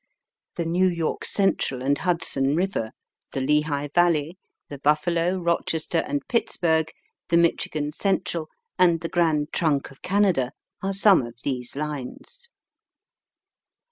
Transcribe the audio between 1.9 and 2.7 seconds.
Hudson